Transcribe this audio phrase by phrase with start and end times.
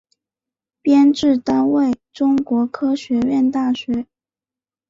[0.81, 4.07] 编制单位中国科学院大学